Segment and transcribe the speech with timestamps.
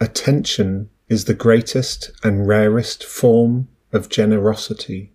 [0.00, 5.12] Attention is the greatest and rarest form of generosity.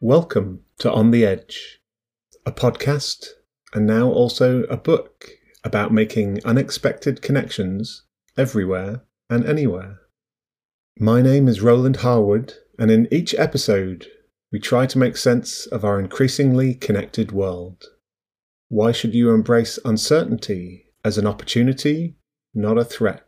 [0.00, 1.80] Welcome to On the Edge,
[2.46, 3.30] a podcast
[3.74, 5.28] and now also a book
[5.64, 8.04] about making unexpected connections
[8.36, 9.98] everywhere and anywhere.
[11.00, 14.06] My name is Roland Harwood, and in each episode,
[14.52, 17.82] we try to make sense of our increasingly connected world.
[18.68, 22.14] Why should you embrace uncertainty as an opportunity,
[22.54, 23.26] not a threat?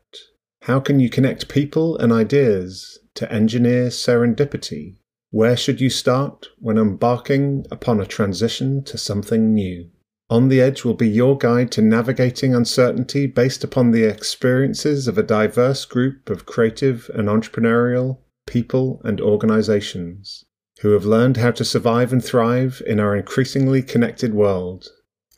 [0.63, 5.00] How can you connect people and ideas to engineer serendipity?
[5.33, 9.89] Where should you start when embarking upon a transition to something new?
[10.29, 15.17] On the Edge will be your guide to navigating uncertainty based upon the experiences of
[15.17, 20.45] a diverse group of creative and entrepreneurial people and organizations
[20.81, 24.89] who have learned how to survive and thrive in our increasingly connected world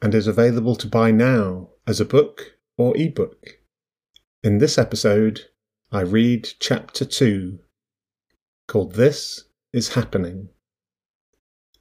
[0.01, 3.59] and is available to buy now as a book or ebook.
[4.43, 5.49] In this episode,
[5.91, 7.59] I read chapter 2
[8.67, 10.49] called This is happening.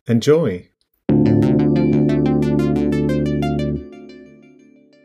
[0.08, 0.70] Enjoy!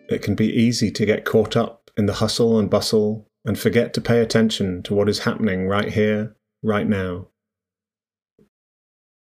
[0.09, 3.93] It can be easy to get caught up in the hustle and bustle and forget
[3.95, 7.29] to pay attention to what is happening right here, right now.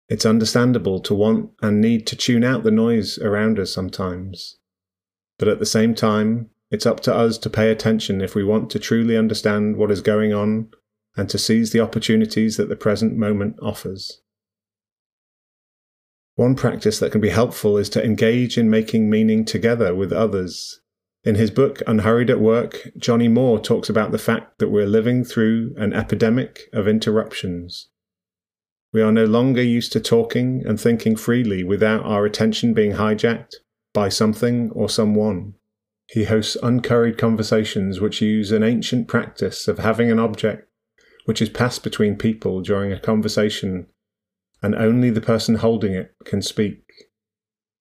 [0.07, 4.57] It's understandable to want and need to tune out the noise around us sometimes.
[5.39, 8.69] But at the same time, it's up to us to pay attention if we want
[8.71, 10.69] to truly understand what is going on
[11.17, 14.21] and to seize the opportunities that the present moment offers.
[16.35, 20.81] One practice that can be helpful is to engage in making meaning together with others.
[21.23, 25.23] In his book Unhurried at Work, Johnnie Moore talks about the fact that we're living
[25.23, 27.89] through an epidemic of interruptions.
[28.93, 33.55] We are no longer used to talking and thinking freely without our attention being hijacked
[33.93, 35.55] by something or someone.
[36.07, 40.66] He hosts unhurried conversations which use an ancient practice of having an object
[41.27, 43.85] which is passed between people during a conversation,
[44.63, 46.85] and only the person holding it can speak.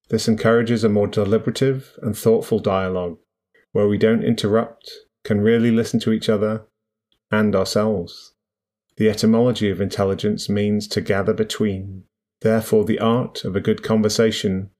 [0.08, 3.18] This encourages a more deliberative and thoughtful dialogue,
[3.70, 4.90] where we don't interrupt,
[5.22, 6.66] can really listen to each other
[7.30, 8.34] and ourselves.
[8.96, 12.02] The etymology of intelligence means to gather between.
[12.40, 14.70] Therefore, the art of a good conversation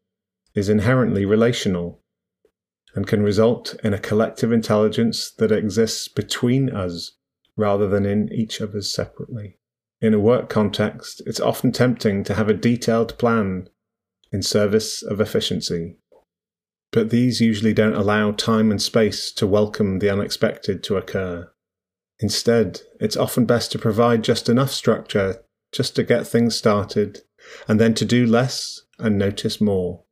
[0.57, 2.03] is inherently relational
[2.97, 7.13] and can result in a collective intelligence that exists between us
[7.57, 9.59] rather than in each us separately.
[10.01, 13.69] In a work context, it's often tempting to have a detailed plan
[14.31, 15.97] in service of efficiency.
[16.93, 21.51] But these usually don't allow time and space to welcome the unexpected to occur.
[22.21, 25.43] Instead, it's often best to provide just enough structure
[25.73, 27.21] just to get things started,
[27.69, 30.05] and then to do less and notice more.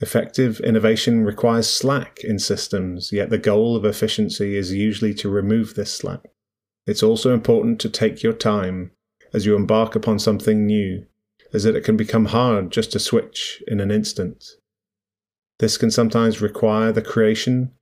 [0.00, 5.74] Effective innovation requires slack in systems, yet the goal of efficiency is usually to remove
[5.74, 6.30] this slack.
[6.88, 8.92] It's also important to take your time
[9.34, 11.04] as you embark upon something new,
[11.52, 14.42] as that it can become hard just to switch in an instant.
[15.58, 17.72] This can sometimes require the creation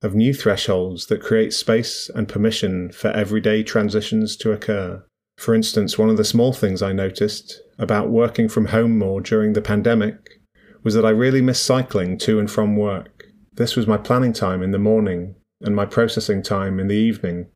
[0.00, 5.04] of new thresholds that create space and permission for everyday transitions to occur.
[5.38, 9.54] For instance, one of the small things I noticed about working from home more during
[9.54, 10.38] the pandemic
[10.84, 13.24] was that I really missed cycling to and from work.
[13.54, 17.48] This was my planning time in the morning and my processing time in the evening.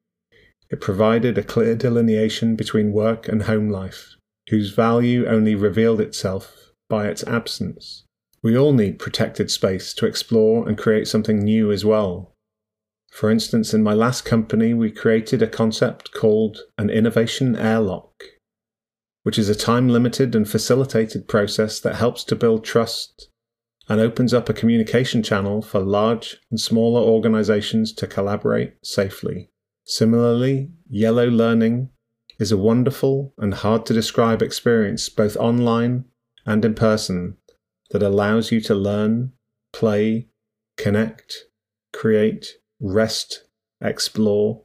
[0.71, 4.17] It provided a clear delineation between work and home life,
[4.51, 8.05] whose value only revealed itself by its absence.
[8.43, 12.33] We all need protected space to explore and create something new as well.
[13.11, 18.25] For instance, in my last company, we created a concept called an innovation airlock,
[19.23, 23.31] which is a time limited and facilitated process that helps to build trust
[23.89, 29.49] and opens up a communication channel for large and smaller organizations to collaborate safely.
[29.87, 31.91] Similarly, yellow learning
[32.41, 36.07] is a wonderful and hard to describe experience both online
[36.45, 37.37] and in person
[37.91, 39.33] that allows you to learn,
[39.73, 40.27] play,
[40.77, 41.35] connect,
[41.93, 42.47] create,
[42.81, 43.45] rest,
[43.81, 44.65] explore,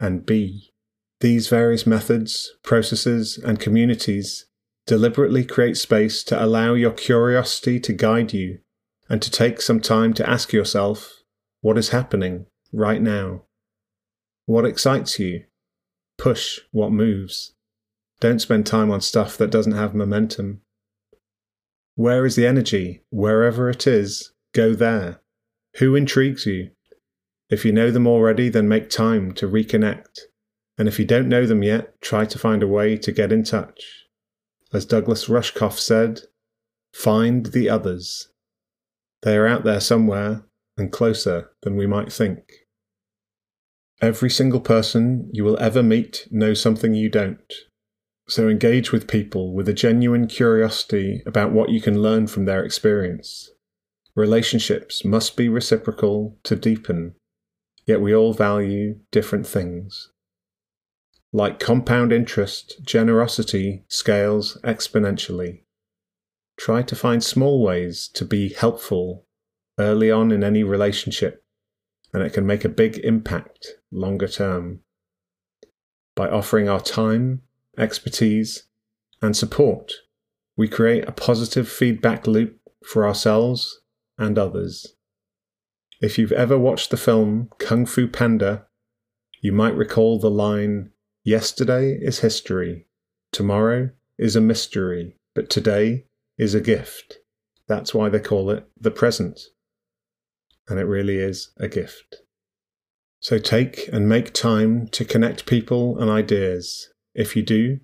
[0.00, 0.72] and be.
[1.20, 4.46] These various methods, processes, and communities
[4.84, 8.58] deliberately create space to allow your curiosity to guide you
[9.08, 11.22] and to take some time to ask yourself
[11.60, 13.42] what is happening right now.
[14.50, 15.44] What excites you?
[16.18, 17.54] Push what moves.
[18.18, 20.62] Don't spend time on stuff that doesn't have momentum.
[21.94, 23.04] Where is the energy?
[23.10, 25.20] Wherever it is, go there.
[25.76, 26.72] Who intrigues you?
[27.48, 30.18] If you know them already, then make time to reconnect.
[30.76, 33.44] And if you don't know them yet, try to find a way to get in
[33.44, 34.08] touch.
[34.72, 36.22] As Douglas Rushkoff said,
[36.92, 38.32] find the others.
[39.22, 40.42] They are out there somewhere
[40.76, 42.59] and closer than we might think.
[44.00, 47.52] Every single person you will ever meet knows something you don't.
[48.28, 52.64] So engage with people with a genuine curiosity about what you can learn from their
[52.64, 53.50] experience.
[54.14, 57.14] Relationships must be reciprocal to deepen,
[57.84, 60.10] yet we all value different things.
[61.30, 65.64] Like compound interest, generosity scales exponentially.
[66.56, 69.26] Try to find small ways to be helpful
[69.78, 71.42] early on in any relationship,
[72.14, 74.80] and it can make a big impact longer term.
[76.14, 77.42] By offering our time,
[77.78, 78.64] expertise,
[79.22, 79.92] and support,
[80.56, 83.80] we create a positive feedback loop for ourselves
[84.18, 84.94] and others.
[86.00, 88.66] If you've ever watched the film Kung Fu Panda,
[89.42, 90.92] you might recall the line
[91.22, 92.86] Yesterday is history,
[93.30, 96.06] tomorrow is a mystery, but today
[96.38, 97.18] is a gift.
[97.68, 99.38] That's why they call it the present.
[100.66, 102.22] And it really is a gift.
[103.22, 107.80] So take and make time to connect people and ideas if you do,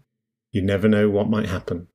[0.50, 1.88] you never know what might happen.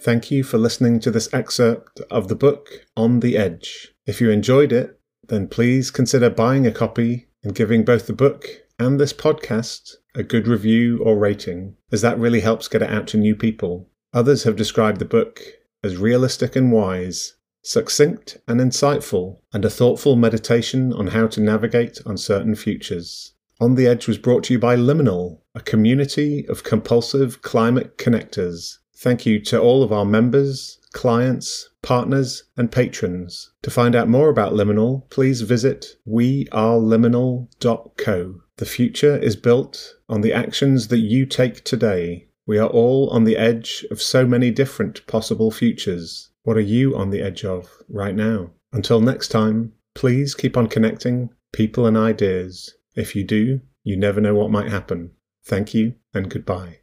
[0.00, 3.94] Thank you for listening to this excerpt of the book On the Edge.
[4.04, 4.98] If you enjoyed it,
[5.28, 8.48] then please consider buying a copy and giving both the book
[8.80, 13.06] and this podcast a good review or rating, as that really helps get it out
[13.08, 13.88] to new people.
[14.12, 15.40] Others have described the book
[15.84, 22.00] as realistic and wise, succinct and insightful, and a thoughtful meditation on how to navigate
[22.04, 23.32] uncertain futures.
[23.60, 28.78] On the Edge was brought to you by Liminal, a community of compulsive climate connectors.
[28.96, 33.50] Thank you to all of our members, clients, partners, and patrons.
[33.62, 38.34] To find out more about Liminal, please visit weareliminal.co.
[38.56, 42.26] The future is built on the actions that you take today.
[42.46, 46.28] We are all on the edge of so many different possible futures.
[46.44, 48.50] What are you on the edge of right now?
[48.72, 52.74] Until next time, please keep on connecting people and ideas.
[52.96, 55.12] If you do, you never know what might happen.
[55.44, 56.81] Thank you and goodbye.